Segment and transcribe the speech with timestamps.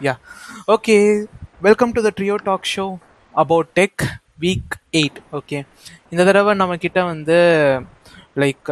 [0.00, 0.16] Yeah.
[0.68, 1.26] Okay.
[1.60, 3.00] Welcome to the Trio Talk Show
[3.34, 3.94] about Tech
[4.38, 5.22] Week 8.
[5.32, 5.60] Okay.
[6.12, 7.36] இந்த தடவை நம்ம கிட்ட வந்து
[8.36, 8.68] லைக்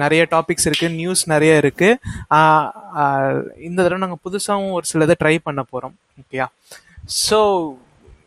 [0.00, 1.88] நிறைய டாபிக்ஸ் இருக்கு நியூஸ் நிறைய இருக்கு
[2.36, 2.68] ஆஹ்,
[3.00, 6.46] ஆஹ், இந்த தடவை நாங்கள் புதுசாகவும் ஒரு சிலதை ட்ரை பண்ண போகிறோம் ஓகேயா
[7.20, 7.38] ஸோ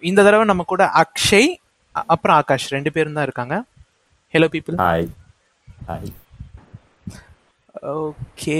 [0.04, 1.50] இந்த தடவை நம்ம கூட அக்ஷய்
[2.10, 3.58] அப்புறம் ஆகாஷ் ரெண்டு பேரும் தான் இருக்காங்க
[4.34, 5.08] hello people hi
[5.88, 6.12] hi
[8.00, 8.60] okay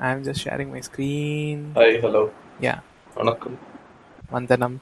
[0.00, 1.72] I'm just sharing my screen.
[1.76, 2.30] Hi, hello.
[2.60, 2.80] Yeah.
[3.16, 3.56] Vanakkam.
[4.30, 4.80] Vandanam.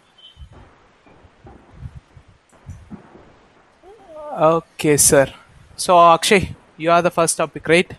[4.32, 5.32] Okay, sir.
[5.76, 7.92] So, Akshay, you are the first topic, right?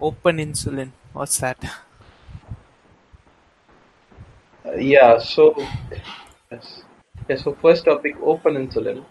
[0.00, 0.90] Open insulin.
[1.12, 1.58] What's that?
[4.64, 5.54] Uh, yeah, so
[6.50, 6.82] yes.
[7.28, 9.04] Yeah, so first topic open insulin.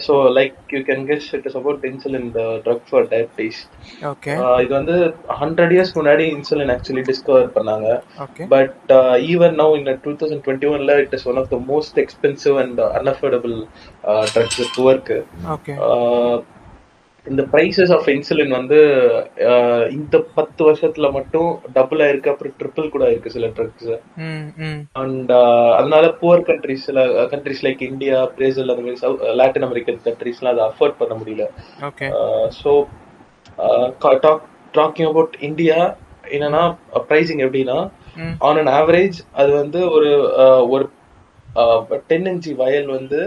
[0.00, 3.56] So like you can guess it is about insulin the drug for diabetes
[4.02, 4.36] Okay.
[4.36, 7.88] uh, இது வந்து hundred years முன்னாடி insulin actually discover பண்ணாங்க.
[8.48, 8.92] But
[9.32, 12.80] even now in two thousand twenty ஒன்ல it is one of the most expensive and
[13.00, 13.56] unaffordable
[14.34, 14.60] drugs
[15.56, 15.76] Okay.
[17.26, 18.78] இந்த prices of insulin வந்து
[19.96, 23.92] இந்த பத்து வருஷத்துல மட்டும் டபுள் ஆயிருக்கு அப்புறம் ட்ரிபிள் கூட ஆயிருக்கு சில ட்ரக்ஸ்.
[25.02, 25.32] அண்ட்
[25.78, 31.00] அதனால புவர் கண்ட்ரிஸ் சில கண்ட்ரிஸ் லைக் இந்தியா பிரேசில் அந்த மாதிரி லாட்டின் அமெரிக்கன் கண்ட்ரிஸ்லாம் அதை அஃபோர்ட்
[31.00, 31.46] பண்ண முடியல.
[32.60, 32.72] ஸோ
[34.74, 35.78] டாக்கிங் அபவுட் இந்தியா
[36.34, 36.62] என்னன்னா
[37.10, 37.78] ப்ரைசிங் எப்படின்னா.
[38.46, 40.10] ஆன் அன் ஆவரேஜ் அது வந்து ஒரு
[40.74, 40.84] ஒரு
[42.10, 43.20] டென் இன்ச்சி வயல் வந்து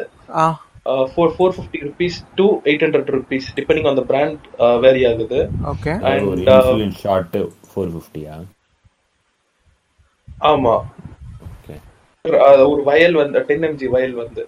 [1.11, 4.43] four four fifty rupees to eight hundred rupees depending on the brand
[4.85, 5.39] vary ஆகுது.
[5.73, 5.95] Okay.
[6.01, 7.37] ஒரு அண்ட் இன்சுலின் ஷார்ட்
[7.69, 8.35] ஃபோர் ஃபிஃப்டியா
[10.51, 10.75] ஆமா.
[11.49, 11.75] ஓகே
[12.71, 14.43] ஒரு வயல் வந்து டென் எம்ஜி வயல் வந்து.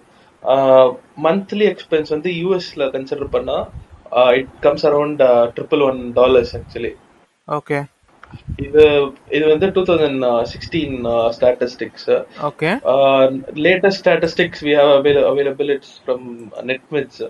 [1.24, 3.56] மந்த்லி எக்ஸ்பென்ஸ் வந்து யூஎஸ்ல கன்சிடர் பண்ணா
[4.38, 5.22] it comes around
[5.56, 6.92] triple one dollars actually
[7.48, 7.80] Okay.
[8.66, 8.82] இது
[9.36, 10.96] இது வந்து two thousand sixteen
[11.36, 12.08] statistics
[12.48, 12.74] Okay.
[13.66, 14.90] Latest statistics we have
[15.32, 16.26] available it's from
[16.70, 17.22] Netmeds.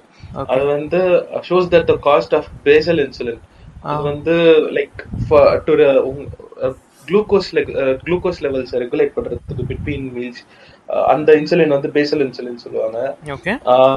[0.53, 1.00] அது வந்து
[1.49, 3.43] shows that the cost of basal insulin
[3.84, 4.37] அது வந்து
[4.78, 4.99] like
[5.69, 5.75] to
[7.09, 7.49] glucose
[8.05, 10.43] glucose levels regulate பண்றதுக்கு between meals
[11.12, 12.99] அந்த insulin வந்து பேசல் இன்சுலின் சொல்லுவாங்க.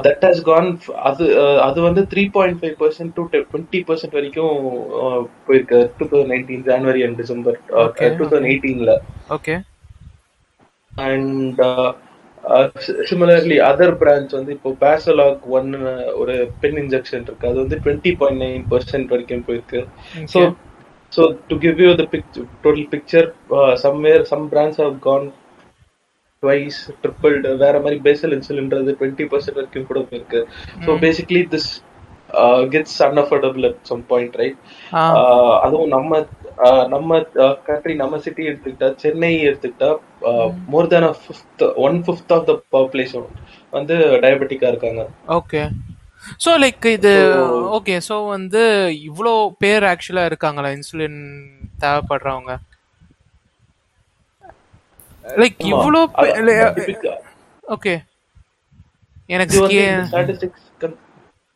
[0.05, 0.69] That has gone
[1.09, 4.55] அது uh, அது வந்து three point five percent to twenty percent வரைக்கும்
[5.01, 7.59] uh, போயிருக்கு two thousand nineteen January and December
[8.11, 8.95] two thousand எயிட்டீன்ல
[9.31, 9.59] Okay.
[10.91, 11.61] And
[13.07, 15.69] similarly other branch வந்து இப்போ பேசலாக் ஒன்
[16.21, 19.81] ஒரு பென் இன்ஜெக்ஷன் இருக்கு அது வந்து டுவெண்ட்டி பாயிண்ட் நைன் பர்சன்ட் வரைக்கும் போயிருக்கு
[20.33, 20.41] so.
[21.13, 23.27] So to give you the picture total picture
[23.83, 25.27] somewhere some brands have gone
[26.43, 30.41] twice tripled வேற மாதிரி பேசல் இன்சுலின்றது டுவெண்ட்டி பர்சன்ட் வரைக்கும் கூட போயிருக்கு
[30.85, 31.71] so basically this
[32.69, 34.59] gets unaffordable at some point right
[35.63, 36.21] அதுவும் நம்ம
[36.65, 37.19] ஆஹ் நம்ம
[37.67, 39.89] கண்ட்ரி நம்ம சிட்டி எடுத்துக்கிட்டா சென்னை எடுத்துக்கிட்டா
[40.67, 43.27] more than fifth one fifth of the population
[43.73, 45.03] வந்து டயபெட்டிக்கா இருக்காங்க.
[45.37, 45.65] Okay.
[46.43, 47.13] ஸோ லைக் இது
[47.77, 48.61] ஓகே ஸோ வந்து
[49.09, 50.69] இவ்வளோ பேர் ஆக்சுவலாக இருக்காங்களா?
[50.69, 51.19] இன்சுலின்
[51.79, 52.53] தேவைப்படுறவங்க.
[55.25, 55.57] லைக்.
[55.71, 56.01] இவ்வளோ
[57.67, 57.93] ஓகே
[59.29, 60.69] எனக்கு இது வந்து ski- ஸ்டாட்டிஸ்டிக்ஸ்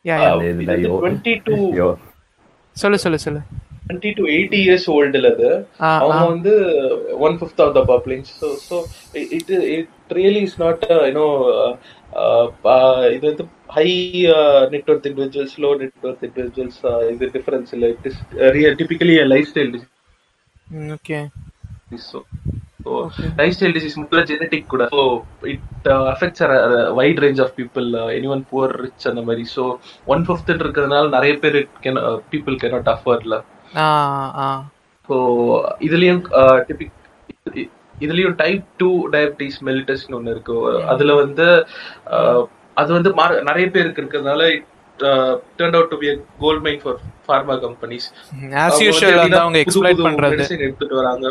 [0.04, 1.88] யா யா இது 20 to- யோ.
[2.76, 3.40] சொல்லு சொல்லு சொல்லு.
[3.82, 5.48] டுவெண்ட்டி டு எயிட்டி இயர்ஸ் ஓல்டுல அது.
[5.90, 6.24] அவங்க.
[6.26, 6.52] வந்து
[7.18, 8.76] one fifth of the population so so
[9.36, 11.26] it it really is not you know
[13.08, 13.86] இது வந்து high
[14.74, 16.80] net worth individuals low net worth individuals
[17.10, 17.90] இது டிஃபரன்ஸ் இல்லை.
[17.90, 18.20] It is
[18.52, 19.16] real typically
[19.52, 19.74] lifestyle
[20.94, 21.20] okay
[22.06, 22.18] so
[22.88, 22.98] so
[23.56, 24.84] lifestyle disease முக்கிய genetic கூட.
[24.94, 25.02] So
[25.52, 26.44] it affects
[27.00, 27.88] wide range of people
[28.36, 29.44] anyone poor rich அந்த மாதிரி.
[29.56, 29.64] So
[30.14, 32.00] one fifth இருக்கிறதுனால நிறைய பேர் can
[32.34, 32.56] people
[32.94, 33.36] அஃபோர்ட்ல
[33.78, 33.88] ஆ
[34.44, 34.48] ஆ.
[35.08, 35.16] ஸோ
[35.80, 36.22] இதுலயும்
[36.68, 36.94] டிபிக்
[38.04, 40.56] இதுலயும் டைப் டூ டயபிட்டிஸ் மெலிட்டஸ்னு ஒன்று இருக்கு.
[40.92, 41.46] அதுல வந்து
[42.16, 42.40] uh,
[42.80, 43.10] அது வந்து
[43.48, 44.42] நிறைய பேருக்கு இருக்கிறதுனால
[45.58, 46.08] turn out to be
[46.42, 48.06] gold mine for pharma companies
[50.66, 51.26] எடுத்துட்டு வராங்க.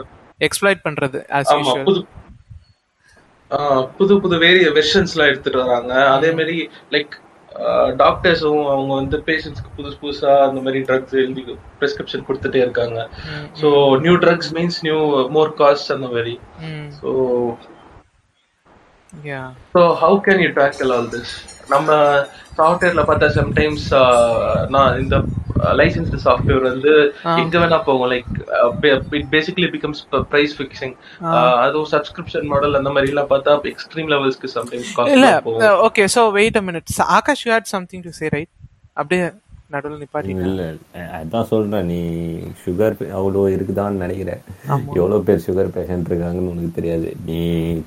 [0.47, 2.01] எக்ஸ்ப்ளாய்ட் பண்றது ஆஸ் யூஷுவல்
[3.99, 5.93] புது புது வேரிய வெர்ஷன்ஸ்லாம் எடுத்துட்டு வராங்க.
[6.15, 6.57] அதே மாதிரி
[6.95, 7.13] லைக்
[8.01, 11.43] டாக்டர்ஸும் அவங்க வந்து பேஷண்ட்ஸ்க்கு புதுசு புதுசா அந்த மாதிரி ட்ரக்ஸ் எழுதி
[11.79, 12.97] பிரிஸ்கிரிப்ஷன் கொடுத்துட்டே இருக்காங்க.
[13.61, 13.69] So
[14.05, 14.99] new drugs means new
[15.37, 16.35] more cost அந்த மாதிரி.
[16.99, 17.09] So
[19.75, 21.33] so how can you tackle all this
[21.73, 21.89] நம்ம
[22.59, 23.87] சாஃப்ட்வேர்ல பார்த்தா சம்டைம்ஸ்
[24.75, 25.15] நான் இந்த
[25.79, 26.91] லைசன்ஸ்டு சாஃப்ட்வேர் வந்து
[27.41, 28.09] எங்க வேணா போகும்.
[28.13, 28.31] Like
[29.19, 30.93] it basically becomes price fixing
[31.65, 35.29] அதுவும் சப்ஸ்கிரிப்ஷன் மாடல் அந்த மாதிரி எல்லாம் பார்த்தா எக்ஸ்ட்ரீம் லெவல்ஸ்க்கு சம்டைம்ஸ் இல்ல
[35.87, 38.51] okay so wait a minute Akash you had something to say right
[39.01, 39.25] அப்படியே
[39.73, 40.45] நடுவில் நிப்பாட்டிட்டேன்.
[40.49, 40.65] இல்ல
[41.17, 41.87] அதான் சொல்றேன்.
[41.91, 41.97] நீ
[42.61, 44.41] சுகர் அவ்வளோ இருக்குதான்னு நினைக்கிறேன்.
[44.99, 47.09] எவ்வளோ பேர் சுகர் பேஷண்ட் இருக்காங்கன்னு உனக்கு தெரியாது.
[47.27, 47.39] நீ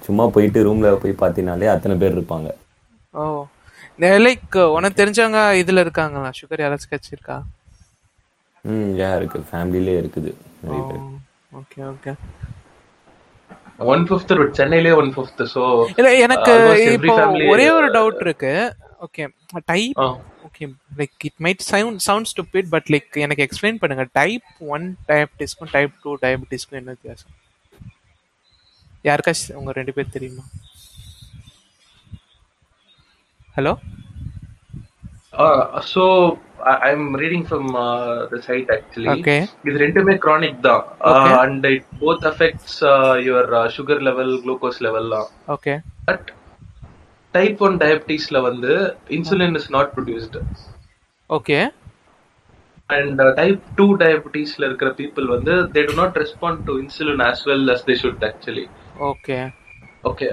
[0.06, 2.50] சும்மா போயிட்டு ரூம்ல போய் பார்த்தீங்கனாலே அத்தனை பேர் இருப்பாங்க.
[3.14, 3.24] ஓ.
[3.98, 6.28] லைக் உனக்கு தெரிஞ்சவங்க இதுல இருக்காங்களா?
[6.40, 7.36] சுகர் யாராச்சும் கட்சிருக்கா
[8.64, 9.38] ம் ஏன் இருக்கு.
[9.50, 10.30] ஃபேமிலிலே இருக்குது.
[10.64, 11.04] நிறைய பேர்.
[11.60, 12.12] ஓகே ஓகே
[13.92, 15.62] ஒன் ஃபிஃப்த் சென்னையிலே ஒன் ஃபிஃப்த் ஸோ
[15.98, 17.14] இல்ல எனக்கு every இப்போ
[17.52, 18.52] ஒரே ஒரு uh, டவுட் இருக்கு.
[19.06, 19.22] Okay
[19.72, 20.00] type
[20.46, 20.64] okay
[21.00, 24.04] like it might sound sound stupid but like எனக்கு எக்ஸ்பிளைன் பண்ணுங்க.
[24.20, 27.32] டைப் ஒன் டயபிட்டிஸ்க்கும் டைப் டூ டயபிட்டிஸ்க்கும் என்ன வித்தியாசம்?
[29.08, 30.44] யாருக்காச்சும் உங்க ரெண்டு பேர் தெரியுமா?
[33.56, 33.72] Hello
[35.90, 36.02] so
[36.88, 37.68] I'm reading from
[38.30, 39.08] the site actually
[39.66, 40.82] இது ரெண்டுமே chronic தான்.
[41.10, 41.32] Okay.
[41.42, 42.78] And it both affects
[43.26, 45.74] your sugar level glucose லெவல்லாம் okay
[46.08, 46.28] but
[47.34, 48.72] type one டயபிட்டிஸ்ல வந்து
[49.18, 50.42] insulin is not produced
[51.30, 51.58] okay
[52.90, 57.72] and type two டயபிட்டிஸ்ல இருக்கிற பீப்புள் வந்து they do not respond to insulin as well
[57.76, 58.66] as they should actually
[59.10, 59.38] okay
[60.04, 60.28] okay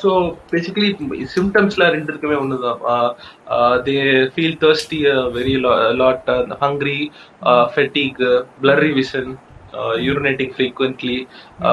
[0.00, 0.10] so
[0.52, 0.88] basically
[1.34, 2.36] சிம்டம்ஸ்லாம் ரெண்டு இருக்குமே.
[2.42, 2.80] ஒண்ணுதான்.
[3.86, 3.96] They
[4.34, 5.00] feel thirsty
[5.36, 5.54] very
[6.02, 6.30] lot
[6.64, 6.98] hungry
[7.74, 8.22] fatigue
[8.62, 9.30] blurry vision
[10.06, 11.16] urinating frequently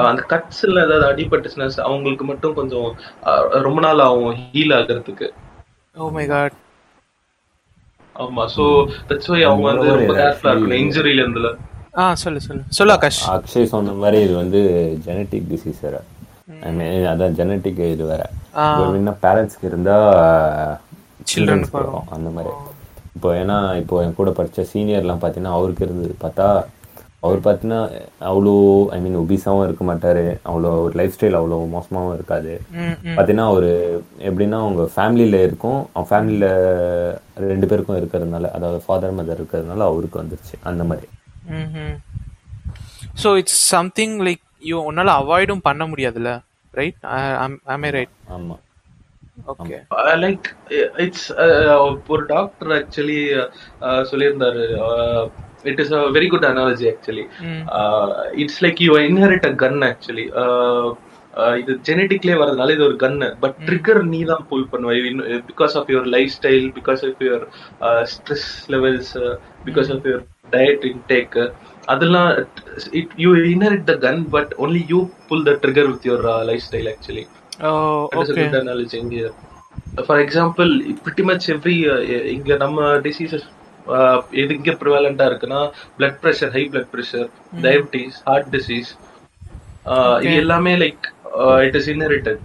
[0.08, 2.88] அந்த கட்ஸ்ல ஏதாவது அடிபட்டுச்சுன்னா அவங்களுக்கு மட்டும் கொஞ்சம்
[3.30, 5.28] uh, ரொம்ப நாள் ஆகும் ஹீல் ஆகுறதுக்கு.
[6.34, 6.56] காட்
[8.16, 8.64] ஆமா சோ
[9.08, 10.82] தட்ஸ் வை அவங்க வந்து ரொம்ப கேர்ஃபுல்லா இருக்கணும்.
[10.84, 11.48] இன்ஜுரியில இருந்துல.
[11.98, 12.62] ஆ சொல்லு சொல்லு.
[12.78, 13.20] சொல்லு ஆகாஷ்.
[13.34, 14.60] அக்ஷய் சொன்ன மாதிரி இது வந்து
[15.06, 15.82] ஜெனட்டிக் டிசீஸ்
[16.48, 18.22] வேற I mean, அதான் ஜெனட்டிக் இது வேற.
[18.98, 19.96] என்ன பேரண்ட்ஸ்க்கு இருந்தா
[21.30, 22.52] Children சில்ட்ரன்ஸ்க்கு வரும் அந்த மாதிரி.
[23.16, 26.12] இப்போ ஏன்னா இப்போ என் கூட படிச்ச சீனியர்லாம் பார்த்தீங்கன்னா அவருக்கு இருந்தது.
[26.24, 26.46] பார்த்தா
[27.24, 27.80] அவர் பார்த்தீங்கன்னா
[28.30, 28.52] அவ்வளோ
[28.96, 30.24] ஐ மீன் ஒபிஸாவும் இருக்க மாட்டாரு.
[30.48, 32.54] அவ்வளோ ஒரு லைஃப் ஸ்டைல் அவ்வளோ மோசமாவும் இருக்காது.
[33.16, 33.70] பார்த்தீங்கன்னா ஒரு
[34.28, 35.80] எப்படின்னா அவங்க ஃபேமிலியில் இருக்கும்.
[35.92, 36.48] அவங்க ஃபேமிலியில்
[37.52, 41.08] ரெண்டு பேருக்கும் இருக்கிறதுனால அதாவது ஃபாதர் மதர் இருக்கிறதுனால அவருக்கு வந்துருச்சு அந்த மாதிரி.
[43.24, 46.32] So it's something like you உன்னால அவாய்டும் பண்ண முடியாதுல்ல?
[46.74, 48.62] ரைட் ஐ ரைட் ஆமாம்
[49.52, 49.78] ஓகே
[50.22, 50.46] லைக்
[51.04, 51.26] இட்ஸ்
[52.10, 53.18] ஒரு டாக்டர் ஆக்சுவலி
[54.10, 54.64] சொல்லியிருந்தாரு.
[55.70, 57.24] It is a very good analogy actually
[58.42, 60.26] it's like you inherit a gun actually
[61.60, 64.92] இது ஜெனட்டிக்லேயே வரதுனால இது ஒரு கன்னு பட் ட்ரிகர் நீ தான் புல் பண்ணுவ.
[65.50, 67.44] Because of your life style because of your
[68.12, 69.12] stress levels
[69.66, 71.36] because of your diet intake
[71.86, 72.30] அதெல்லாம்
[73.24, 77.26] you inherit the gun but only you pull the trigger with your life style actually
[77.58, 79.28] is a okay good analogy இங்க.
[80.08, 80.70] For example,
[81.04, 82.00] pretty much every uh,
[82.34, 83.46] இங்க நம்ம diseases
[84.42, 85.60] எது இங்க ப்ரிவாலண்டா இருக்குன்னா
[85.98, 87.26] blood pressure high blood pressure
[87.66, 88.90] diabetes heart disease
[90.24, 91.04] இது எல்லாமே like
[91.68, 92.40] it is inherited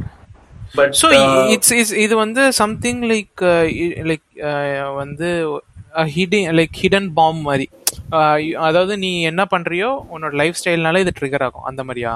[0.76, 1.10] but so
[1.56, 3.44] it's is இது வந்து சம்திங் லைக்
[4.12, 4.26] லைக்
[5.02, 5.30] வந்து
[6.16, 7.68] ஹிடன் லைக் ஹிடன் பாம் மாதிரி.
[7.72, 7.81] Uh,
[8.68, 11.64] அதாவது நீ என்ன பண்றியோ உன்னோட லைஃப் ஸ்டைல்னால இது ட்ரிகர் ஆகும்.
[11.64, 12.14] அந்த மாதிரியா?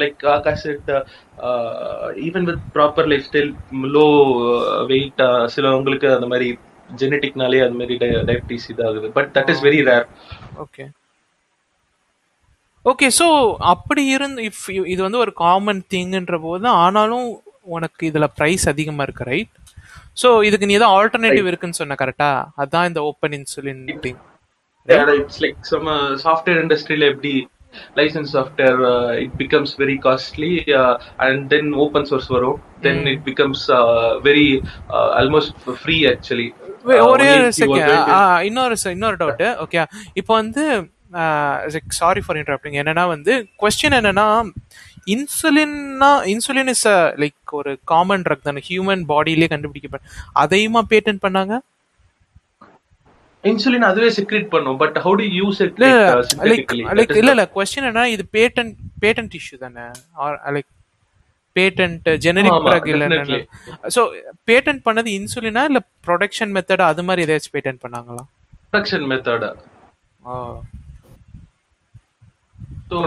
[0.00, 1.02] Like Akash said uh,
[1.38, 3.50] uh, even with proper lifestyle
[3.96, 4.12] low
[4.52, 6.58] uh, weight uh, சிலவங்களுக்கு அந்த மாதிரி
[6.96, 9.08] ஜெனட்டிக்னாலே அந்த மாதிரி டயபிட்டிஸ் இதாகுது.
[9.10, 10.06] But that is very rare
[10.64, 10.84] okay
[12.84, 18.64] okay so அப்படி இருந்து இஃப் இது வந்து ஒரு காமன் திங்ன்ற போது ஆனாலும் உனக்கு இதுல பிரைஸ்
[18.68, 19.52] அதிகமா இருக்கு ரைட்
[20.22, 24.20] ஸோ இதுக்கு நீ ஏதாவது ஆல்டர்னேட்டிவ் இருக்குன்னு சொன்ன கரெக்டா அதான் இந்த open insulin thing
[25.16, 25.88] it's like some
[26.24, 27.34] software இண்டஸ்ட்ரியில எப்படி
[27.96, 28.80] license software
[29.20, 30.52] it becomes very costly
[31.20, 32.58] and then open source வரும்.
[32.80, 33.64] Then it becomes
[34.24, 34.48] very
[35.20, 36.48] almost free actually
[37.06, 37.28] ஒரே
[37.58, 38.10] செகண்ட்
[38.44, 39.82] இன்னொரு se- இன்னொரு டவுட் ஓகே
[40.14, 40.64] இப்போ வந்து
[41.96, 44.26] சாரி ஃபார் இன்டரப்டிங் என்னன்னா வந்து கொஸ்டின் என்னன்னா
[45.06, 46.86] இன்சுலின்னா இன்சுலின் இஸ்
[47.22, 48.62] லைக் ஒரு காமன் ட்ரக் தானே.
[48.68, 50.06] ஹியூமன் பாடியிலே கண்டுபிடிக்கப்பட்ட
[50.42, 51.54] அதையுமா பேட்டன் பண்ணாங்க?
[53.44, 54.76] இன்சுலின் அதுவே செக்ரேட் பண்ணும்.
[54.82, 55.80] But how to use it
[56.50, 58.70] like like இல்ல இல்ல கொஸ்டின் என்ன இது பேட்டன்
[59.04, 59.86] பேட்டன்ட் இஷ்யூ தானே.
[60.56, 60.70] லைக்
[61.56, 63.06] பேட்டன்ட் ஜெனரிக் ட்ரக் இல்ல.
[63.96, 64.02] ஸோ
[64.50, 68.22] பேட்டன்ட் பண்ணது இன்சுலினா இல்ல ப்ரொடக்ஷன் மெத்தட் அது மாதிரி ஏதாச்சும் பேட்டன்ட் பண்ணாங்களா?
[68.70, 69.44] ப்ரொடக்ஷன் மெத்தட்
[70.22, 70.36] ஓ
[72.92, 73.00] ஸோ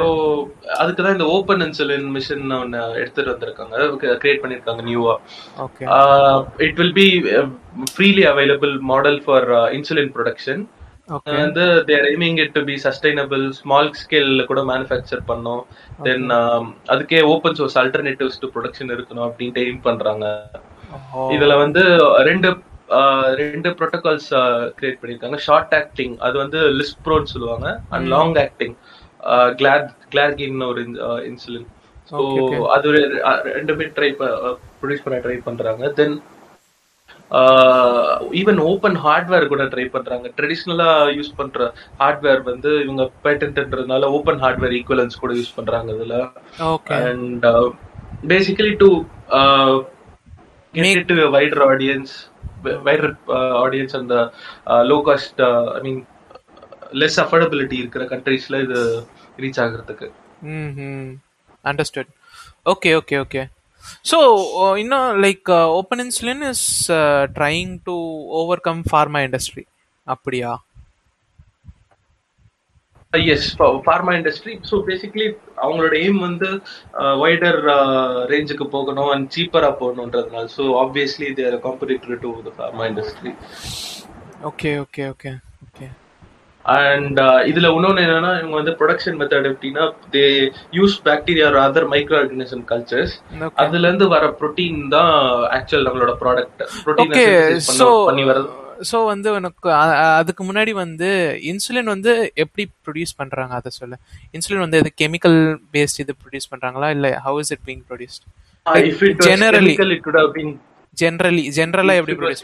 [0.78, 3.76] அதுக்கு தான் இந்த ஓப்பன் இன்சுலின் மிஷின் ஒன்று எடுத்துட்டு வந்திருக்காங்க.
[4.22, 5.14] கிரியேட் பண்ணிருக்காங்க நியூவா
[6.66, 7.08] it will be
[7.92, 10.64] freely available model for insulin production
[11.40, 15.64] வந்து their aiming it to be sustainable small ஸ்கேல்ல கூட மேனுஃபேக்சர் பண்ணோம்.
[16.06, 16.26] தென்
[16.94, 20.26] அதுக்கே open source alternatives to production இருக்கணும் அப்படின்ட்டு எய்ம் பண்றாங்க.
[21.36, 21.84] இதுல வந்து
[22.30, 22.50] ரெண்டு
[22.98, 24.28] ஆஹ், ரெண்டு ப்ரோட்டோகால்ஸ்
[24.78, 25.38] கிரியேட் பண்ணிருக்காங்க.
[25.46, 27.68] ஷார்ட் ஆக்டிங் அது வந்து லிஸ்ப்ரோன்னு சொல்லுவாங்க.
[27.94, 28.76] அண்ட் லாங் ஆக்டிங்
[29.56, 30.82] கிளாட் கிளார்கின் ஒரு
[31.30, 31.68] இன்சுலின்
[32.12, 32.60] ஸோ okay.
[32.76, 32.90] அது
[33.24, 34.10] அஹ், ரெண்டுமே ட்ரை
[34.80, 35.86] ப்ரொடியூஸ் பண்ண ட்ரை பண்றாங்க.
[35.92, 36.16] தென்
[38.40, 40.28] ஈவன் ஓப்பன் ஹார்ட்வேர் கூட ட்ரை பண்றாங்க.
[40.38, 41.60] ட்ரெடிஷ்னலா யூஸ் பண்ற
[42.00, 46.18] ஹார்ட்வேர் வந்து இவங்க பேட்டன்ட்ன்றதுனால ஓப்பன் ஹார்ட்வேர் ஈக்குவலன்ஸ் கூட யூஸ் பண்றாங்க இதுல.
[46.70, 47.66] Okay and uh,
[48.24, 48.90] basically to
[49.32, 49.74] uh,
[50.74, 52.12] get Make- it to a wider audience
[52.64, 54.22] wi- wider uh, audience and the
[54.68, 55.98] uh, low cost uh, i mean
[56.94, 58.80] less affordability இருக்கிற கண்ட்ரீஸ்ல இது
[59.44, 60.08] reach ஆகுறதுக்கு.
[61.66, 62.12] Understood
[62.74, 63.42] okay okay okay
[64.12, 64.18] so
[64.84, 65.50] இன்னும் like
[65.80, 66.68] open insulin is
[67.38, 67.96] trying to
[68.68, 69.66] overcome pharma industry
[70.08, 70.52] அப்படியா?
[73.34, 73.50] Yes
[73.86, 75.26] pharma industry so basically
[75.64, 76.50] அவங்களோட aim வந்து
[77.22, 77.60] wider
[78.32, 80.46] ரேஞ்சுக்கு போகணும் அண்ட் சீப்பரா போகணுன்றதுனால.
[80.56, 83.34] So obviously they're competitor to the pharma industry
[84.50, 85.32] okay okay okay
[85.68, 85.88] okay
[86.66, 87.20] and
[87.50, 90.24] இதுல இன்னொன்னு என்னன்னா இவங்க வந்து ப்ரொடக்ஷன் மெத்தட் எப்படின்னா they
[90.78, 91.88] use bacteria other
[92.20, 93.14] microorganism cultures.
[93.64, 95.12] அதுல இருந்து வர புரோட்டீன் தான்
[95.58, 97.16] ஆக்சுவல் நம்மளோட ப்ராடக்ட் புரோட்டீன்
[98.10, 98.50] பண்ணி வரது
[98.90, 99.70] ஸோ வந்து உனக்கு
[100.20, 101.10] அதுக்கு முன்னாடி வந்து
[101.52, 102.12] இன்சுலின் வந்து
[102.44, 103.54] எப்படி ப்ரொடியூஸ் பண்றாங்க?
[103.60, 103.96] அதை சொல்ல.
[104.36, 105.38] இன்சுலின் வந்து இது கெமிக்கல்
[105.76, 106.90] பேஸ்ட் இது ப்ரொடியூஸ் பண்றாங்களா?
[106.96, 108.26] இல்ல how is it being produced
[109.28, 109.76] generally
[110.98, 112.44] generally ஜென்ரலா எப்படி produce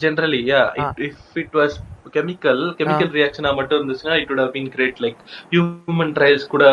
[0.00, 0.40] generally
[1.08, 1.76] if it was
[2.16, 4.96] chemical chemical ரியாக்ஷனா மட்டும் இருந்துச்சுன்னா it would have been great.
[5.04, 5.20] Like
[5.52, 6.64] human trials கூட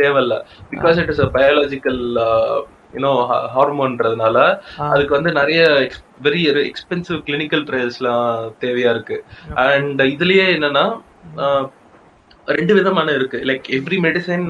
[0.00, 0.36] தேவையில்ல.
[0.72, 2.02] Because it is a biological
[2.96, 3.12] you know
[3.54, 4.36] ஹார்மோன்றதுனால
[4.92, 5.62] அதுக்கு வந்து நிறைய
[6.22, 8.28] வெரி எக்ஸ்பென்சிவ் கிளினிக்கல் ட்ரையல்ஸ்லாம்
[8.64, 9.16] தேவையா இருக்கு.
[9.68, 10.84] அண்ட் இதுலயே என்னன்னா
[12.56, 13.38] ரெண்டு விதமான இருக்கு.
[13.50, 14.46] லைக் எவ்ரி மெடிசன்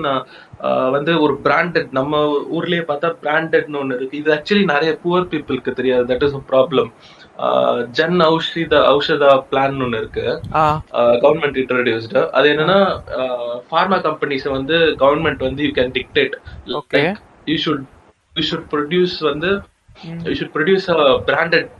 [0.95, 2.21] வந்து ஒரு பிராண்டட் நம்ம
[2.57, 4.21] ஊர்லயே பார்த்தா பிராண்டட்னு ஒண்ணு இருக்கு.
[4.23, 6.05] இது ஆக்சுவலி நிறைய புவர் பீப்புளுக்கு தெரியாது.
[6.13, 6.91] That is problem
[7.99, 10.27] Jan Aushadha Aushadha plan ஒண்ணு இருக்கு.
[11.25, 12.81] கவர்மெண்ட் இன்ட்ரோடியூஸ்டு அது என்னன்னா
[13.71, 16.37] ஃபார்மா கம்பெனிஸ் வந்து கவர்மெண்ட் வந்து you can dictate.
[17.53, 17.87] You should
[18.37, 19.53] you should produce வந்து
[20.29, 21.73] you should produce a branded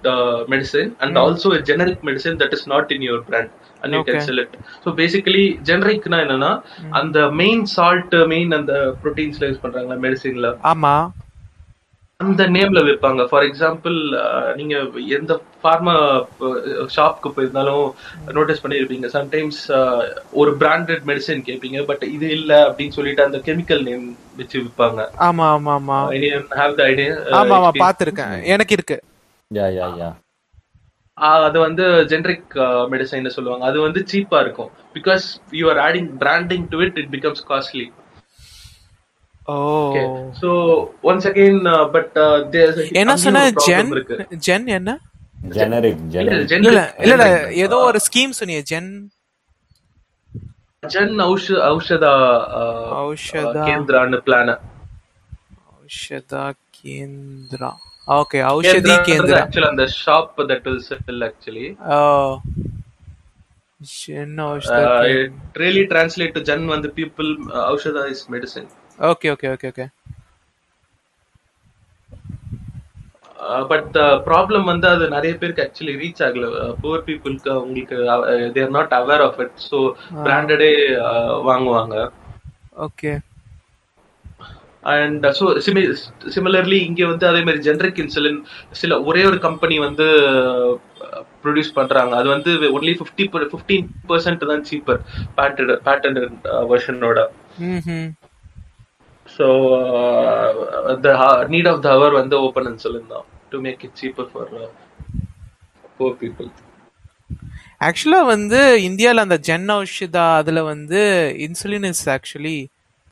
[0.55, 3.53] medicine and also generic medicine that is not in your brand
[3.85, 4.13] and you Okay.
[4.13, 6.53] Can sell it so basically ஜெனரிக்னா என்னன்னா
[6.99, 8.73] அந்த main salt main அந்த
[9.03, 10.95] ப்ரோட்டீன்ஸ்ல use பண்றாங்களா மெடிசின்ல ஆமா.
[12.21, 13.97] அந்த நேம்ல விற்பாங்க for example
[14.57, 14.75] நீங்க
[15.17, 15.95] எந்த ஃபார்மா
[16.95, 17.83] ஷாப்க்கு போயிருந்தாலும்
[18.33, 19.09] நோட்டீஸ் பண்ணிருப்பீங்க.
[19.15, 19.61] சம்டைம்ஸ்
[20.35, 25.47] ஒரு பிராண்டட் மெடிசன் கேட்பீங்க பட் இது இல்ல அப்படின்னு சொல்லிட்டு அந்த கெமிக்கல் நேம் வச்சு விற்பாங்க ஆமா
[25.57, 25.99] ஆமா ஆமா.
[26.59, 27.11] ஹேவ் த ஐடியா
[27.41, 28.99] ஆமா ஆமா பாத்துருக்கேன் எனக்கு இருக்கு.
[29.51, 30.11] யா யா யா
[31.19, 32.55] அது வந்து ஜெனரிக்
[32.93, 33.65] மெடிசன் சொல்லுவாங்க.
[33.71, 34.71] அது வந்து சீப்பா இருக்கும்.
[34.97, 35.27] Because
[35.59, 37.87] you are adding branding to it it becomes costly
[39.53, 39.55] O.
[40.41, 40.51] So
[41.11, 41.63] once again
[41.95, 42.15] but
[43.01, 43.43] என்ன சொன்ன?
[43.67, 44.17] ஜென் இருக்கு.
[44.47, 44.93] ஜென் என்ன?
[45.57, 47.27] ஜெனரிக் ஜெனரிக் இல்ல இல்ல.
[47.65, 48.93] ஏதோ ஒரு ஸ்கீம் சொன்னியே ஜென்
[50.83, 52.15] ஜன் ஔஷ ஔஷதா
[53.03, 53.63] ஔஷதா.
[53.69, 54.55] கேந்திரான்னு பிளான்
[55.85, 56.45] ஔஷதா
[56.79, 57.71] கேந்திரா.
[58.09, 62.01] கேந்திரா ஆக்சுவலி அந்த shop that will sell actually O
[63.95, 67.31] Jan Aushadha it really translate to Jan வந்து people
[67.73, 68.69] Aushadha is medicine
[68.99, 69.87] okay okay okay okay
[73.71, 73.97] but
[74.27, 76.47] problem வந்து அது நிறைய பேருக்கு ஆக்சுவலி ரீச் ஆகல.
[76.83, 77.97] புவர் பீப்புளுக்கு அவங்களுக்கு
[78.53, 79.79] they're not aware of it so
[80.23, 80.71] பிராண்டடே
[81.49, 81.97] வாங்குவாங்க.
[82.87, 83.13] Okay
[84.93, 85.45] and so
[86.35, 88.41] similarly இங்க வந்து அதே மாதிரி ஜெனரிக் இன்சுலின்
[88.81, 90.07] சில ஒரே ஒரு கம்பெனி வந்து
[91.43, 92.13] ப்ரொடியூஸ் பண்றாங்க.
[92.19, 95.01] அது வந்து ஒன்லி ஃபிஃப்டி ஃபிஃப்டீன் பர்சன்ட் தான் சீப்பர்
[95.39, 96.21] பேட்டன்ட்
[96.71, 97.19] வெர்ஷனோட
[97.67, 98.11] ம்
[99.27, 99.47] so
[101.05, 101.11] the
[101.53, 104.51] need of the hour வந்து ஓப்பன் இன்சுலின் தான் to make it cheaper for
[105.99, 106.51] poor people
[107.89, 111.01] ஆக்சுவலா வந்து இந்தியால அந்த ஜென் ஔஷதா அதுல வந்து
[111.47, 112.57] insulin is actually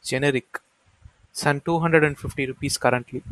[0.04, 0.58] generic
[1.40, 3.22] Sun two hundred and fifty rupees currently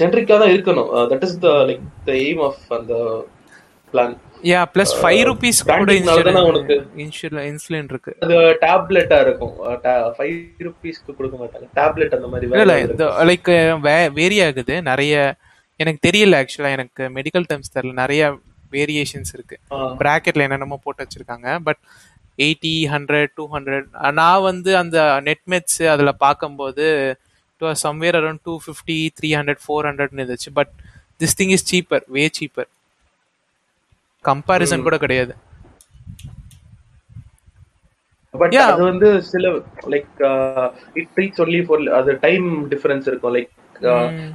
[0.00, 0.90] ஜெனரிக்கா தான் இருக்கணும்.
[1.10, 2.94] That is the like the aim of அந்த
[3.92, 4.16] plan
[4.50, 5.94] yeah plus five rupees கூட
[6.50, 6.76] உனக்கு?
[7.04, 8.12] இன்சுலின் இன்சுலின் இருக்கு.
[8.24, 9.54] அது டேப்லெட்டா இருக்கும்.
[10.18, 10.36] ஃபைவ்
[10.66, 11.66] ருபீஸ்க்கு கொடுக்க மாட்டாங்க.
[11.78, 12.76] டேப்லெட் அந்த மாதிரி இல்ல
[13.30, 13.50] லைக்
[14.20, 14.76] வேரி ஆகுது.
[14.90, 15.14] நிறைய
[15.82, 17.94] எனக்கு தெரியல ஆக்சுவலா எனக்கு மெடிக்கல் டேர்ம்ஸ் தெரியல.
[18.04, 18.22] நிறைய
[18.76, 19.56] வேரியேஷன்ஸ் இருக்கு.
[20.00, 21.48] பிராக்கெட்ல என்னென்னமோ போட்டு வச்சிருக்காங்க.
[21.68, 21.80] But
[22.44, 23.88] eighty hundred two hundred.
[24.20, 26.86] நான் வந்து அந்த நெட் மெட்ஸ் அதில் பார்க்கும்போது
[27.86, 30.50] somewhere around two fifty three hundred four ஹண்ட்ரட்னு இருந்துச்சு.
[30.58, 30.72] But
[31.22, 32.70] this thing is cheaper way cheaper
[34.24, 35.32] comparison கூட கிடையாது.
[38.34, 38.54] பட்.
[38.72, 39.48] அது வந்து சில
[39.92, 40.10] like
[41.00, 43.34] it treats only for அது டைம் டிஃபரன்ஸ் இருக்கும்.
[43.36, 43.50] லைக்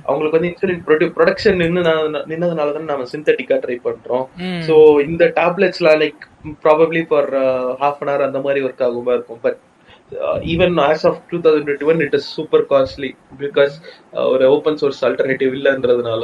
[0.08, 0.82] அவங்களுக்கு வந்து இன்சுலின்
[1.18, 1.84] ப்ரொடக்ஷன் நின்னு
[2.32, 4.26] நின்னதுனால தான் நம்ம சிந்தட்டிக்கா ட்ரை பண்றோம்.
[4.68, 4.76] சோ
[5.10, 6.24] இந்த டேப்லெட்ஸ்லாம் like
[6.66, 7.30] probably for
[7.84, 9.42] half an hour அந்த மாதிரி ஒர்க் ஆகுமா இருக்கும்.
[9.48, 9.60] But
[10.12, 13.10] uh, even as of 2021 it is super costly
[13.44, 13.74] because
[14.18, 16.24] uh, ஒரு ஓபன் சோர்ஸ் ஆல்டர்னேட்டிவ் இல்லன்றதுனால.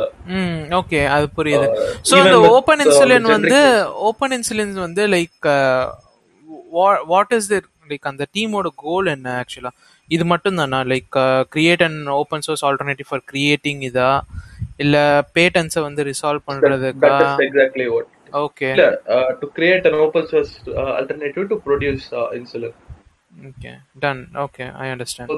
[0.80, 1.68] ஓகே அது புரியுது.
[2.10, 3.62] ஸோ அந்த with, ஓப்பன் இன்சுலின் வந்து
[4.10, 5.48] ஓப்பன் இன்சுலின்ஸ் வந்து like
[7.14, 7.60] what is the
[7.92, 9.74] like அந்த டீமோட கோல் என்ன ஆக்சுவலா
[10.12, 11.18] இது மட்டும் தானா like
[11.54, 14.10] create and open source alternative for creating இதா?
[14.78, 14.96] இல்ல
[15.36, 17.14] பேட்டன்ஸை வந்து ரிசால்வ் பண்றதுக்கா?
[17.48, 18.08] exactly what
[18.42, 18.84] ஓகே இல்ல
[19.40, 19.88] to create
[20.32, 22.74] source uh, alternative to produce uh, insulin.
[23.50, 23.72] Okay
[24.04, 25.34] done okay I understand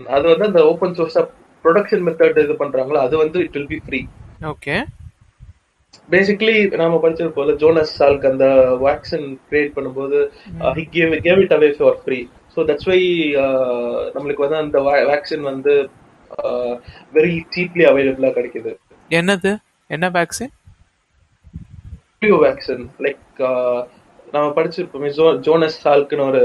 [0.00, 1.22] அது வந்து அந்த ஓபன் சோர்ஸா
[1.64, 2.98] ப்ரொடக்ஷன் மெத்தட் இது பண்றாங்களோ?
[3.06, 4.00] அது வந்து it will be free
[4.52, 4.76] okay
[6.08, 8.46] basically நாம படிச்சது போல ஜோனஸ் சால்க் அந்த
[8.82, 10.18] வேக்சின் கிரியேட் பண்ணும்போது
[10.78, 12.18] he gave gave it away for free
[12.56, 13.00] so that's why
[14.14, 15.74] நம்மளுக்கு வந்து அந்த வேக்சின் வந்து
[17.14, 18.70] வெரி சீப்லி அவைலபிளா கிடைக்குது.
[19.10, 19.50] என்னது?
[19.90, 20.52] என்ன வேக்சின்
[22.16, 23.40] போலியோ வேக்சின் லைக்
[24.26, 26.40] நாம படிச்சிருப்போமே ஜோ ஜோனஸ் சால்க்னு ஒரு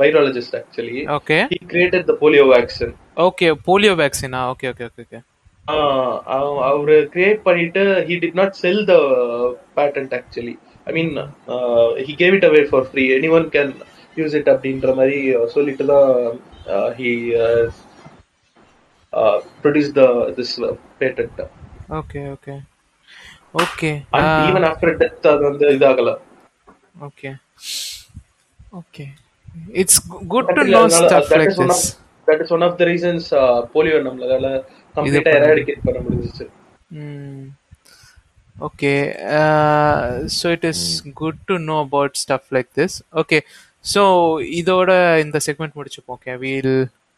[0.00, 2.92] virologist actually okay he created the polio vaccine
[3.26, 5.20] okay polio வேக்சினா okay okay okay okay
[6.68, 8.96] அவரு கிரியேட் பண்ணிட்டு he did not sell the
[9.78, 10.54] patent actually
[10.86, 11.12] I mean
[12.06, 13.04] he gave it away for free
[13.38, 13.72] anyone can
[14.20, 15.16] use it அப்படின்ற மாதிரி
[15.54, 16.10] சொல்லிட்டு தான்
[16.98, 17.10] he
[19.64, 20.04] produce the
[20.38, 20.54] this
[21.02, 21.42] patent
[22.00, 22.54] okay okay
[23.64, 23.90] okay
[24.48, 26.12] even after death அது வந்து இதாகல.
[27.08, 27.30] Okay
[28.80, 29.06] okay
[29.82, 30.00] it's
[30.34, 31.84] good to know stuff like is this
[32.28, 33.28] that is one of the reasons
[33.76, 34.50] polio நம்மளால
[34.96, 36.46] கம்ப்ளீட்டா eradicate பண்ண முடிஞ்சிச்சு.
[36.90, 37.44] Mm.
[38.56, 38.98] Okay.
[39.38, 40.80] Uh, so it is
[41.20, 42.70] good to know about stuff like
[43.84, 44.02] so
[44.60, 46.74] இதோட இந்த segment முடிச்சுப்போம் okay we'll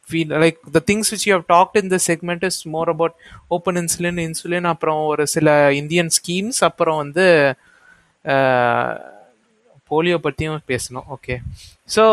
[0.08, 3.14] feel like the things which you have talked in the segment is more about
[3.48, 7.26] open insulin insulin அப்புறம் ஒரு சில Indian schemes அப்புறம் வந்து
[9.90, 11.34] polio பற்றியும் பேசணும் okay
[11.88, 12.04] so